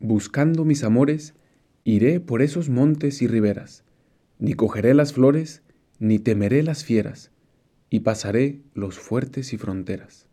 buscando 0.00 0.64
mis 0.64 0.82
amores, 0.82 1.34
iré 1.84 2.20
por 2.20 2.40
esos 2.40 2.70
montes 2.70 3.20
y 3.20 3.26
riberas, 3.26 3.84
ni 4.38 4.54
cogeré 4.54 4.94
las 4.94 5.12
flores, 5.12 5.62
ni 5.98 6.18
temeré 6.18 6.62
las 6.62 6.84
fieras, 6.84 7.30
y 7.90 8.00
pasaré 8.00 8.62
los 8.72 8.98
fuertes 8.98 9.52
y 9.52 9.58
fronteras. 9.58 10.26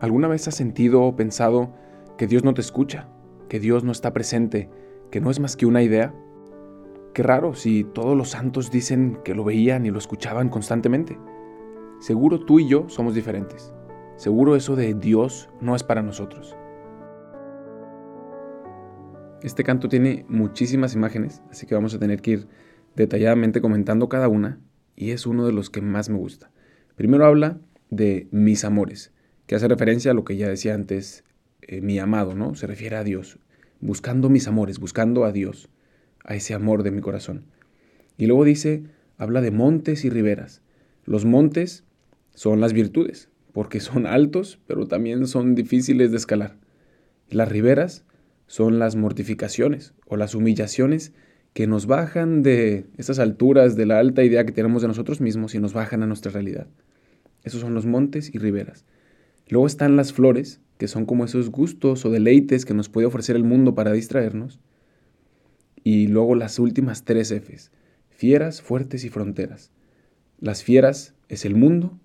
¿Alguna 0.00 0.28
vez 0.28 0.46
has 0.46 0.54
sentido 0.54 1.02
o 1.02 1.16
pensado 1.16 1.74
que 2.16 2.28
Dios 2.28 2.44
no 2.44 2.54
te 2.54 2.60
escucha, 2.60 3.08
que 3.48 3.58
Dios 3.58 3.82
no 3.82 3.90
está 3.90 4.12
presente, 4.12 4.70
que 5.10 5.20
no 5.20 5.32
es 5.32 5.40
más 5.40 5.56
que 5.56 5.66
una 5.66 5.82
idea? 5.82 6.14
Qué 7.12 7.24
raro 7.24 7.54
si 7.54 7.82
todos 7.82 8.16
los 8.16 8.28
santos 8.30 8.70
dicen 8.70 9.18
que 9.24 9.34
lo 9.34 9.42
veían 9.42 9.84
y 9.84 9.90
lo 9.90 9.98
escuchaban 9.98 10.50
constantemente. 10.50 11.18
Seguro 11.98 12.38
tú 12.38 12.60
y 12.60 12.68
yo 12.68 12.88
somos 12.88 13.14
diferentes. 13.14 13.74
Seguro 14.14 14.54
eso 14.54 14.76
de 14.76 14.94
Dios 14.94 15.48
no 15.60 15.74
es 15.74 15.82
para 15.82 16.02
nosotros. 16.02 16.56
Este 19.42 19.62
canto 19.62 19.88
tiene 19.88 20.24
muchísimas 20.28 20.94
imágenes, 20.94 21.42
así 21.48 21.64
que 21.66 21.76
vamos 21.76 21.94
a 21.94 22.00
tener 22.00 22.20
que 22.20 22.32
ir 22.32 22.46
detalladamente 22.96 23.60
comentando 23.60 24.08
cada 24.08 24.26
una, 24.26 24.58
y 24.96 25.12
es 25.12 25.26
uno 25.26 25.46
de 25.46 25.52
los 25.52 25.70
que 25.70 25.80
más 25.80 26.08
me 26.08 26.18
gusta. 26.18 26.50
Primero 26.96 27.24
habla 27.24 27.60
de 27.88 28.26
mis 28.32 28.64
amores, 28.64 29.12
que 29.46 29.54
hace 29.54 29.68
referencia 29.68 30.10
a 30.10 30.14
lo 30.14 30.24
que 30.24 30.36
ya 30.36 30.48
decía 30.48 30.74
antes, 30.74 31.22
eh, 31.62 31.80
mi 31.80 32.00
amado, 32.00 32.34
¿no? 32.34 32.56
Se 32.56 32.66
refiere 32.66 32.96
a 32.96 33.04
Dios, 33.04 33.38
buscando 33.80 34.28
mis 34.28 34.48
amores, 34.48 34.80
buscando 34.80 35.24
a 35.24 35.30
Dios, 35.30 35.68
a 36.24 36.34
ese 36.34 36.54
amor 36.54 36.82
de 36.82 36.90
mi 36.90 37.00
corazón. 37.00 37.44
Y 38.16 38.26
luego 38.26 38.44
dice, 38.44 38.82
habla 39.18 39.40
de 39.40 39.52
montes 39.52 40.04
y 40.04 40.10
riberas. 40.10 40.62
Los 41.04 41.24
montes 41.24 41.84
son 42.34 42.60
las 42.60 42.72
virtudes, 42.72 43.30
porque 43.52 43.78
son 43.78 44.04
altos, 44.04 44.58
pero 44.66 44.88
también 44.88 45.28
son 45.28 45.54
difíciles 45.54 46.10
de 46.10 46.16
escalar. 46.16 46.56
Las 47.30 47.48
riberas 47.48 48.04
son 48.48 48.80
las 48.80 48.96
mortificaciones 48.96 49.94
o 50.06 50.16
las 50.16 50.34
humillaciones 50.34 51.12
que 51.52 51.66
nos 51.66 51.86
bajan 51.86 52.42
de 52.42 52.86
esas 52.96 53.18
alturas 53.18 53.76
de 53.76 53.86
la 53.86 53.98
alta 53.98 54.24
idea 54.24 54.44
que 54.44 54.52
tenemos 54.52 54.82
de 54.82 54.88
nosotros 54.88 55.20
mismos 55.20 55.54
y 55.54 55.60
nos 55.60 55.74
bajan 55.74 56.02
a 56.02 56.06
nuestra 56.06 56.32
realidad. 56.32 56.66
Esos 57.44 57.60
son 57.60 57.74
los 57.74 57.86
montes 57.86 58.34
y 58.34 58.38
riberas. 58.38 58.84
Luego 59.48 59.66
están 59.66 59.96
las 59.96 60.12
flores, 60.12 60.60
que 60.78 60.88
son 60.88 61.06
como 61.06 61.24
esos 61.24 61.50
gustos 61.50 62.04
o 62.04 62.10
deleites 62.10 62.64
que 62.64 62.74
nos 62.74 62.88
puede 62.88 63.06
ofrecer 63.06 63.36
el 63.36 63.44
mundo 63.44 63.74
para 63.74 63.92
distraernos. 63.92 64.60
Y 65.84 66.08
luego 66.08 66.34
las 66.34 66.58
últimas 66.58 67.04
tres 67.04 67.30
Fs, 67.32 67.70
fieras, 68.10 68.62
fuertes 68.62 69.04
y 69.04 69.08
fronteras. 69.08 69.70
Las 70.40 70.62
fieras 70.62 71.14
es 71.28 71.44
el 71.44 71.54
mundo, 71.54 71.98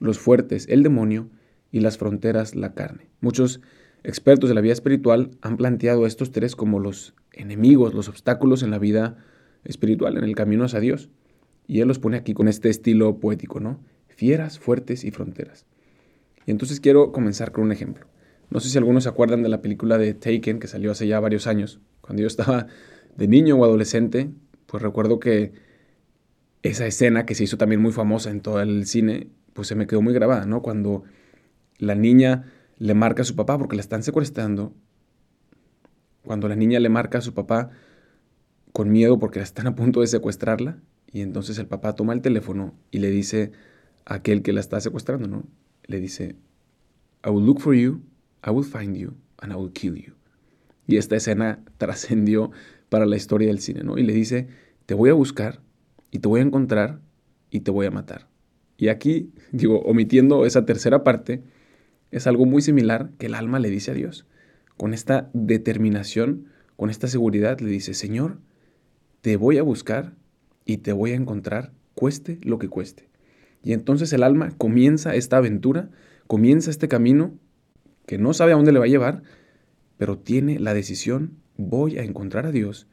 los 0.00 0.18
fuertes 0.18 0.66
el 0.68 0.82
demonio 0.82 1.30
y 1.70 1.80
las 1.80 1.96
fronteras 1.98 2.54
la 2.54 2.74
carne. 2.74 3.08
Muchos 3.20 3.60
Expertos 4.06 4.48
de 4.48 4.54
la 4.54 4.60
vida 4.60 4.72
espiritual 4.72 5.32
han 5.40 5.56
planteado 5.56 6.06
estos 6.06 6.30
tres 6.30 6.54
como 6.54 6.78
los 6.78 7.16
enemigos, 7.32 7.92
los 7.92 8.08
obstáculos 8.08 8.62
en 8.62 8.70
la 8.70 8.78
vida 8.78 9.16
espiritual, 9.64 10.16
en 10.16 10.22
el 10.22 10.36
camino 10.36 10.62
hacia 10.62 10.78
Dios. 10.78 11.08
Y 11.66 11.80
él 11.80 11.88
los 11.88 11.98
pone 11.98 12.16
aquí 12.16 12.32
con 12.32 12.46
este 12.46 12.68
estilo 12.68 13.18
poético, 13.18 13.58
¿no? 13.58 13.80
Fieras, 14.06 14.60
fuertes 14.60 15.02
y 15.02 15.10
fronteras. 15.10 15.66
Y 16.46 16.52
entonces 16.52 16.78
quiero 16.78 17.10
comenzar 17.10 17.50
con 17.50 17.64
un 17.64 17.72
ejemplo. 17.72 18.06
No 18.48 18.60
sé 18.60 18.68
si 18.68 18.78
algunos 18.78 19.02
se 19.02 19.08
acuerdan 19.08 19.42
de 19.42 19.48
la 19.48 19.60
película 19.60 19.98
de 19.98 20.14
Taken 20.14 20.60
que 20.60 20.68
salió 20.68 20.92
hace 20.92 21.08
ya 21.08 21.18
varios 21.18 21.48
años. 21.48 21.80
Cuando 22.00 22.22
yo 22.22 22.28
estaba 22.28 22.68
de 23.16 23.26
niño 23.26 23.56
o 23.56 23.64
adolescente, 23.64 24.30
pues 24.66 24.84
recuerdo 24.84 25.18
que 25.18 25.50
esa 26.62 26.86
escena 26.86 27.26
que 27.26 27.34
se 27.34 27.42
hizo 27.42 27.58
también 27.58 27.82
muy 27.82 27.90
famosa 27.90 28.30
en 28.30 28.40
todo 28.40 28.60
el 28.60 28.86
cine, 28.86 29.30
pues 29.52 29.66
se 29.66 29.74
me 29.74 29.88
quedó 29.88 30.00
muy 30.00 30.14
grabada, 30.14 30.46
¿no? 30.46 30.62
Cuando 30.62 31.02
la 31.78 31.96
niña 31.96 32.52
le 32.78 32.94
marca 32.94 33.22
a 33.22 33.24
su 33.24 33.34
papá 33.36 33.58
porque 33.58 33.76
la 33.76 33.82
están 33.82 34.02
secuestrando, 34.02 34.74
cuando 36.24 36.48
la 36.48 36.56
niña 36.56 36.80
le 36.80 36.88
marca 36.88 37.18
a 37.18 37.22
su 37.22 37.34
papá 37.34 37.70
con 38.72 38.90
miedo 38.90 39.18
porque 39.18 39.38
la 39.38 39.44
están 39.44 39.66
a 39.66 39.74
punto 39.74 40.00
de 40.00 40.06
secuestrarla, 40.06 40.78
y 41.10 41.22
entonces 41.22 41.58
el 41.58 41.66
papá 41.66 41.94
toma 41.94 42.12
el 42.12 42.20
teléfono 42.20 42.74
y 42.90 42.98
le 42.98 43.10
dice 43.10 43.52
a 44.04 44.14
aquel 44.16 44.42
que 44.42 44.52
la 44.52 44.60
está 44.60 44.80
secuestrando, 44.80 45.28
¿no? 45.28 45.44
Le 45.84 46.00
dice, 46.00 46.36
I 47.24 47.30
will 47.30 47.46
look 47.46 47.60
for 47.60 47.74
you, 47.74 48.02
I 48.46 48.50
will 48.50 48.64
find 48.64 48.96
you, 48.96 49.14
and 49.38 49.52
I 49.52 49.56
will 49.56 49.72
kill 49.72 49.94
you. 49.94 50.14
Y 50.86 50.96
esta 50.96 51.16
escena 51.16 51.64
trascendió 51.78 52.50
para 52.88 53.06
la 53.06 53.16
historia 53.16 53.48
del 53.48 53.60
cine, 53.60 53.82
¿no? 53.82 53.98
Y 53.98 54.02
le 54.02 54.12
dice, 54.12 54.48
te 54.84 54.94
voy 54.94 55.10
a 55.10 55.14
buscar 55.14 55.60
y 56.10 56.18
te 56.18 56.28
voy 56.28 56.40
a 56.40 56.44
encontrar 56.44 57.00
y 57.50 57.60
te 57.60 57.70
voy 57.70 57.86
a 57.86 57.90
matar. 57.90 58.28
Y 58.76 58.88
aquí, 58.88 59.32
digo, 59.52 59.80
omitiendo 59.80 60.44
esa 60.44 60.66
tercera 60.66 61.02
parte, 61.02 61.42
es 62.10 62.26
algo 62.26 62.46
muy 62.46 62.62
similar 62.62 63.10
que 63.18 63.26
el 63.26 63.34
alma 63.34 63.58
le 63.58 63.70
dice 63.70 63.90
a 63.90 63.94
Dios. 63.94 64.26
Con 64.76 64.94
esta 64.94 65.30
determinación, 65.32 66.46
con 66.76 66.90
esta 66.90 67.08
seguridad, 67.08 67.60
le 67.60 67.70
dice, 67.70 67.94
Señor, 67.94 68.38
te 69.20 69.36
voy 69.36 69.58
a 69.58 69.62
buscar 69.62 70.14
y 70.64 70.78
te 70.78 70.92
voy 70.92 71.12
a 71.12 71.16
encontrar, 71.16 71.72
cueste 71.94 72.38
lo 72.42 72.58
que 72.58 72.68
cueste. 72.68 73.08
Y 73.62 73.72
entonces 73.72 74.12
el 74.12 74.22
alma 74.22 74.52
comienza 74.56 75.14
esta 75.14 75.38
aventura, 75.38 75.90
comienza 76.26 76.70
este 76.70 76.88
camino 76.88 77.38
que 78.06 78.18
no 78.18 78.32
sabe 78.34 78.52
a 78.52 78.56
dónde 78.56 78.72
le 78.72 78.78
va 78.78 78.84
a 78.84 78.88
llevar, 78.88 79.22
pero 79.96 80.18
tiene 80.18 80.60
la 80.60 80.74
decisión, 80.74 81.38
voy 81.56 81.98
a 81.98 82.04
encontrar 82.04 82.46
a 82.46 82.52
Dios 82.52 82.86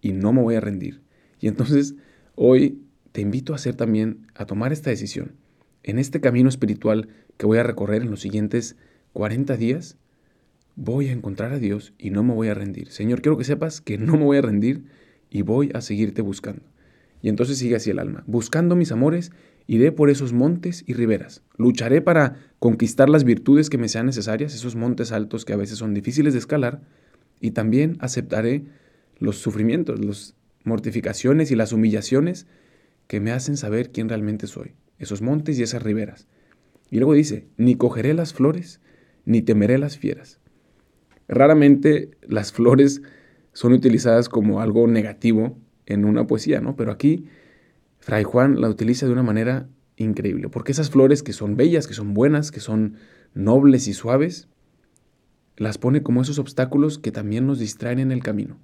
y 0.00 0.12
no 0.12 0.32
me 0.32 0.42
voy 0.42 0.54
a 0.54 0.60
rendir. 0.60 1.02
Y 1.40 1.48
entonces 1.48 1.94
hoy 2.34 2.82
te 3.12 3.20
invito 3.20 3.52
a 3.52 3.56
hacer 3.56 3.74
también, 3.74 4.26
a 4.34 4.46
tomar 4.46 4.72
esta 4.72 4.90
decisión. 4.90 5.32
En 5.86 6.00
este 6.00 6.20
camino 6.20 6.48
espiritual 6.48 7.08
que 7.36 7.46
voy 7.46 7.58
a 7.58 7.62
recorrer 7.62 8.02
en 8.02 8.10
los 8.10 8.20
siguientes 8.20 8.74
40 9.12 9.56
días, 9.56 9.96
voy 10.74 11.08
a 11.08 11.12
encontrar 11.12 11.52
a 11.52 11.60
Dios 11.60 11.94
y 11.96 12.10
no 12.10 12.24
me 12.24 12.34
voy 12.34 12.48
a 12.48 12.54
rendir. 12.54 12.90
Señor, 12.90 13.22
quiero 13.22 13.38
que 13.38 13.44
sepas 13.44 13.80
que 13.80 13.96
no 13.96 14.14
me 14.16 14.24
voy 14.24 14.38
a 14.38 14.42
rendir 14.42 14.84
y 15.30 15.42
voy 15.42 15.70
a 15.74 15.80
seguirte 15.80 16.22
buscando. 16.22 16.62
Y 17.22 17.28
entonces 17.28 17.58
sigue 17.58 17.76
así 17.76 17.90
el 17.90 18.00
alma, 18.00 18.24
buscando 18.26 18.74
mis 18.74 18.90
amores, 18.90 19.30
iré 19.68 19.92
por 19.92 20.10
esos 20.10 20.32
montes 20.32 20.82
y 20.88 20.92
riberas, 20.92 21.44
lucharé 21.56 22.02
para 22.02 22.36
conquistar 22.58 23.08
las 23.08 23.22
virtudes 23.22 23.70
que 23.70 23.78
me 23.78 23.88
sean 23.88 24.06
necesarias, 24.06 24.56
esos 24.56 24.74
montes 24.74 25.12
altos 25.12 25.44
que 25.44 25.52
a 25.52 25.56
veces 25.56 25.78
son 25.78 25.94
difíciles 25.94 26.32
de 26.34 26.40
escalar, 26.40 26.82
y 27.40 27.52
también 27.52 27.96
aceptaré 28.00 28.64
los 29.18 29.38
sufrimientos, 29.38 30.04
las 30.04 30.34
mortificaciones 30.64 31.52
y 31.52 31.56
las 31.56 31.72
humillaciones 31.72 32.46
que 33.06 33.20
me 33.20 33.32
hacen 33.32 33.56
saber 33.56 33.90
quién 33.90 34.08
realmente 34.08 34.46
soy, 34.46 34.74
esos 34.98 35.22
montes 35.22 35.58
y 35.58 35.62
esas 35.62 35.82
riberas. 35.82 36.26
Y 36.90 36.98
luego 36.98 37.14
dice, 37.14 37.48
ni 37.56 37.74
cogeré 37.74 38.14
las 38.14 38.32
flores, 38.32 38.80
ni 39.24 39.42
temeré 39.42 39.78
las 39.78 39.98
fieras. 39.98 40.40
Raramente 41.28 42.10
las 42.22 42.52
flores 42.52 43.02
son 43.52 43.72
utilizadas 43.72 44.28
como 44.28 44.60
algo 44.60 44.86
negativo 44.86 45.58
en 45.86 46.04
una 46.04 46.26
poesía, 46.26 46.60
¿no? 46.60 46.76
Pero 46.76 46.92
aquí 46.92 47.26
Fray 47.98 48.24
Juan 48.24 48.60
la 48.60 48.68
utiliza 48.68 49.06
de 49.06 49.12
una 49.12 49.22
manera 49.22 49.68
increíble, 49.96 50.48
porque 50.48 50.72
esas 50.72 50.90
flores 50.90 51.22
que 51.22 51.32
son 51.32 51.56
bellas, 51.56 51.86
que 51.86 51.94
son 51.94 52.14
buenas, 52.14 52.50
que 52.50 52.60
son 52.60 52.96
nobles 53.34 53.88
y 53.88 53.94
suaves, 53.94 54.48
las 55.56 55.78
pone 55.78 56.02
como 56.02 56.22
esos 56.22 56.38
obstáculos 56.38 56.98
que 56.98 57.12
también 57.12 57.46
nos 57.46 57.58
distraen 57.58 57.98
en 57.98 58.12
el 58.12 58.22
camino. 58.22 58.58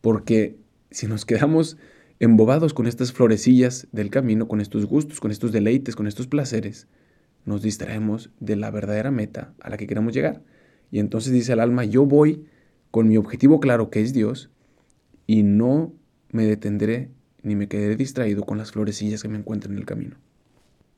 Porque 0.00 0.58
si 0.90 1.06
nos 1.06 1.24
quedamos 1.24 1.76
embobados 2.20 2.74
con 2.74 2.86
estas 2.86 3.12
florecillas 3.12 3.86
del 3.92 4.10
camino, 4.10 4.48
con 4.48 4.60
estos 4.60 4.86
gustos, 4.86 5.20
con 5.20 5.30
estos 5.30 5.52
deleites, 5.52 5.96
con 5.96 6.06
estos 6.06 6.26
placeres, 6.26 6.88
nos 7.44 7.62
distraemos 7.62 8.30
de 8.40 8.56
la 8.56 8.70
verdadera 8.70 9.10
meta 9.10 9.54
a 9.60 9.70
la 9.70 9.76
que 9.76 9.86
queremos 9.86 10.12
llegar. 10.12 10.42
Y 10.90 10.98
entonces 10.98 11.32
dice 11.32 11.52
el 11.52 11.60
alma, 11.60 11.84
yo 11.84 12.06
voy 12.06 12.46
con 12.90 13.08
mi 13.08 13.16
objetivo 13.16 13.60
claro 13.60 13.90
que 13.90 14.00
es 14.00 14.12
Dios 14.12 14.50
y 15.26 15.42
no 15.42 15.92
me 16.30 16.46
detendré 16.46 17.10
ni 17.42 17.54
me 17.54 17.68
quedaré 17.68 17.96
distraído 17.96 18.44
con 18.44 18.58
las 18.58 18.72
florecillas 18.72 19.22
que 19.22 19.28
me 19.28 19.38
encuentro 19.38 19.70
en 19.70 19.78
el 19.78 19.86
camino. 19.86 20.16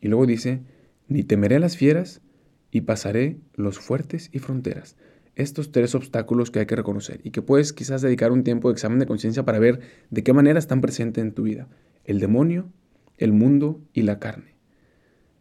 Y 0.00 0.08
luego 0.08 0.26
dice, 0.26 0.62
ni 1.08 1.22
temeré 1.22 1.58
las 1.58 1.76
fieras 1.76 2.22
y 2.70 2.82
pasaré 2.82 3.38
los 3.54 3.78
fuertes 3.78 4.30
y 4.32 4.38
fronteras. 4.38 4.96
Estos 5.36 5.72
tres 5.72 5.94
obstáculos 5.94 6.50
que 6.50 6.60
hay 6.60 6.66
que 6.66 6.76
reconocer 6.76 7.20
y 7.24 7.30
que 7.30 7.42
puedes 7.42 7.72
quizás 7.72 8.02
dedicar 8.02 8.32
un 8.32 8.44
tiempo 8.44 8.68
de 8.68 8.74
examen 8.74 8.98
de 8.98 9.06
conciencia 9.06 9.44
para 9.44 9.58
ver 9.58 9.80
de 10.10 10.22
qué 10.22 10.32
manera 10.32 10.58
están 10.58 10.80
presentes 10.80 11.22
en 11.22 11.32
tu 11.32 11.44
vida. 11.44 11.68
El 12.04 12.20
demonio, 12.20 12.68
el 13.16 13.32
mundo 13.32 13.80
y 13.92 14.02
la 14.02 14.18
carne. 14.18 14.56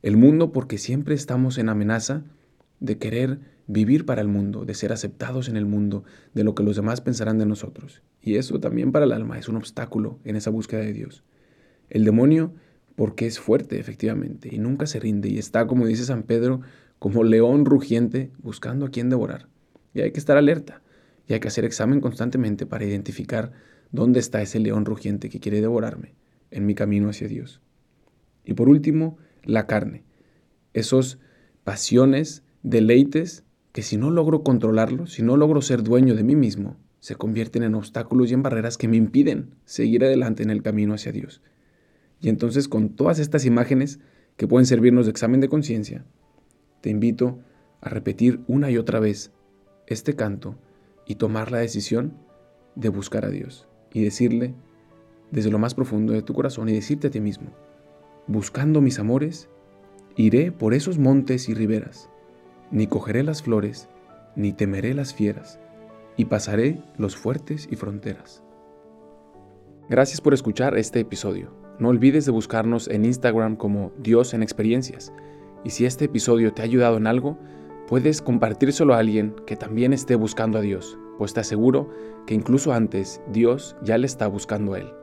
El 0.01 0.15
mundo 0.15 0.51
porque 0.51 0.77
siempre 0.77 1.15
estamos 1.15 1.57
en 1.57 1.69
amenaza 1.69 2.23
de 2.79 2.97
querer 2.97 3.39
vivir 3.67 4.05
para 4.05 4.21
el 4.21 4.27
mundo, 4.27 4.65
de 4.65 4.73
ser 4.73 4.91
aceptados 4.91 5.49
en 5.49 5.57
el 5.57 5.65
mundo, 5.65 6.03
de 6.33 6.43
lo 6.43 6.55
que 6.55 6.63
los 6.63 6.75
demás 6.75 7.01
pensarán 7.01 7.37
de 7.37 7.45
nosotros. 7.45 8.01
Y 8.21 8.35
eso 8.35 8.59
también 8.59 8.91
para 8.91 9.05
el 9.05 9.11
alma 9.11 9.37
es 9.37 9.49
un 9.49 9.57
obstáculo 9.57 10.19
en 10.23 10.35
esa 10.35 10.49
búsqueda 10.49 10.81
de 10.81 10.93
Dios. 10.93 11.23
El 11.89 12.05
demonio 12.05 12.53
porque 12.95 13.27
es 13.27 13.39
fuerte 13.39 13.79
efectivamente 13.79 14.49
y 14.51 14.59
nunca 14.59 14.85
se 14.85 14.99
rinde 14.99 15.29
y 15.29 15.37
está, 15.37 15.67
como 15.67 15.85
dice 15.85 16.03
San 16.03 16.23
Pedro, 16.23 16.61
como 16.97 17.23
león 17.23 17.63
rugiente 17.65 18.31
buscando 18.41 18.85
a 18.85 18.89
quien 18.89 19.09
devorar. 19.09 19.47
Y 19.99 20.01
hay 20.01 20.11
que 20.11 20.19
estar 20.19 20.37
alerta 20.37 20.81
y 21.27 21.33
hay 21.33 21.41
que 21.41 21.49
hacer 21.49 21.65
examen 21.65 21.99
constantemente 21.99 22.65
para 22.65 22.85
identificar 22.85 23.51
dónde 23.91 24.21
está 24.21 24.41
ese 24.41 24.57
león 24.57 24.85
rugiente 24.85 25.27
que 25.27 25.41
quiere 25.41 25.59
devorarme 25.59 26.15
en 26.51 26.65
mi 26.65 26.73
camino 26.73 27.09
hacia 27.09 27.27
Dios. 27.27 27.59
Y 28.45 28.53
por 28.53 28.69
último, 28.69 29.17
la 29.43 29.67
carne, 29.67 30.05
esos 30.73 31.19
pasiones, 31.65 32.43
deleites 32.63 33.43
que 33.73 33.81
si 33.81 33.97
no 33.97 34.09
logro 34.09 34.41
controlarlos, 34.41 35.11
si 35.11 35.21
no 35.21 35.35
logro 35.35 35.61
ser 35.61 35.83
dueño 35.83 36.15
de 36.15 36.23
mí 36.23 36.37
mismo, 36.37 36.77
se 37.01 37.15
convierten 37.15 37.63
en 37.63 37.75
obstáculos 37.75 38.31
y 38.31 38.35
en 38.35 38.43
barreras 38.43 38.77
que 38.77 38.87
me 38.87 38.95
impiden 38.95 39.53
seguir 39.65 40.05
adelante 40.05 40.43
en 40.43 40.49
el 40.49 40.63
camino 40.63 40.93
hacia 40.93 41.11
Dios. 41.11 41.41
Y 42.21 42.29
entonces 42.29 42.69
con 42.69 42.95
todas 42.95 43.19
estas 43.19 43.43
imágenes 43.43 43.99
que 44.37 44.47
pueden 44.47 44.65
servirnos 44.65 45.07
de 45.07 45.11
examen 45.11 45.41
de 45.41 45.49
conciencia, 45.49 46.05
te 46.79 46.89
invito 46.89 47.39
a 47.81 47.89
repetir 47.89 48.39
una 48.47 48.71
y 48.71 48.77
otra 48.77 49.01
vez 49.01 49.33
este 49.89 50.15
canto 50.15 50.55
y 51.05 51.15
tomar 51.15 51.51
la 51.51 51.57
decisión 51.57 52.13
de 52.75 52.89
buscar 52.89 53.25
a 53.25 53.29
Dios 53.29 53.67
y 53.91 54.03
decirle 54.03 54.53
desde 55.31 55.51
lo 55.51 55.59
más 55.59 55.73
profundo 55.75 56.13
de 56.13 56.21
tu 56.21 56.33
corazón 56.33 56.69
y 56.69 56.73
decirte 56.73 57.07
a 57.07 57.11
ti 57.11 57.19
mismo, 57.19 57.49
buscando 58.27 58.81
mis 58.81 58.99
amores, 58.99 59.49
iré 60.15 60.51
por 60.51 60.73
esos 60.73 60.97
montes 60.97 61.49
y 61.49 61.53
riberas, 61.53 62.09
ni 62.71 62.87
cogeré 62.87 63.23
las 63.23 63.43
flores, 63.43 63.89
ni 64.35 64.53
temeré 64.53 64.93
las 64.93 65.13
fieras, 65.13 65.59
y 66.17 66.25
pasaré 66.25 66.81
los 66.97 67.15
fuertes 67.15 67.67
y 67.71 67.75
fronteras. 67.75 68.43
Gracias 69.89 70.21
por 70.21 70.33
escuchar 70.33 70.77
este 70.77 70.99
episodio. 70.99 71.51
No 71.79 71.89
olvides 71.89 72.25
de 72.25 72.31
buscarnos 72.31 72.87
en 72.87 73.05
Instagram 73.05 73.55
como 73.55 73.91
Dios 73.97 74.33
en 74.33 74.43
Experiencias. 74.43 75.11
Y 75.63 75.71
si 75.71 75.85
este 75.85 76.05
episodio 76.05 76.53
te 76.53 76.61
ha 76.61 76.65
ayudado 76.65 76.97
en 76.97 77.07
algo, 77.07 77.39
puedes 77.89 78.21
compartírselo 78.21 78.93
a 78.93 78.99
alguien 78.99 79.35
que 79.47 79.55
también 79.55 79.93
esté 79.93 80.13
buscando 80.13 80.59
a 80.59 80.61
Dios, 80.61 80.99
pues 81.17 81.33
te 81.33 81.39
aseguro 81.39 81.89
que 82.27 82.35
incluso 82.35 82.71
antes 82.71 83.19
Dios 83.31 83.75
ya 83.81 83.97
le 83.97 84.05
está 84.05 84.27
buscando 84.27 84.75
a 84.75 84.79
él. 84.79 84.98